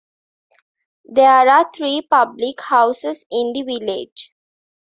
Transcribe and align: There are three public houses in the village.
There 1.05 1.29
are 1.47 1.69
three 1.75 2.01
public 2.09 2.59
houses 2.59 3.23
in 3.29 3.53
the 3.53 3.61
village. 3.61 4.33